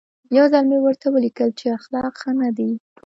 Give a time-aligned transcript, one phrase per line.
[0.37, 2.71] یو ځل مې ورته ولیکل چې اخلاق ښه نه دي.